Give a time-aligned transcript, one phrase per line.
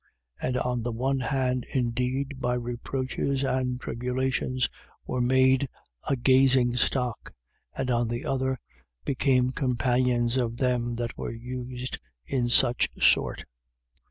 [0.41, 0.47] 10:33.
[0.47, 4.67] And on the one hand indeed, by reproaches and tribulations,
[5.05, 5.69] were made
[6.09, 7.35] a gazingstock;
[7.77, 8.57] and on the other,
[9.05, 13.45] became companions of them that were used in such sort.